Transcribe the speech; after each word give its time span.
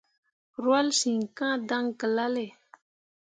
Rwahlle 0.63 0.93
siŋ 0.99 1.19
ka 1.37 1.47
dan 1.69 1.85
gelale. 1.99 2.45